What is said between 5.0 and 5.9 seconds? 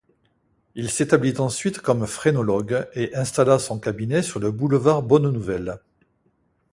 Bonne-Nouvelle.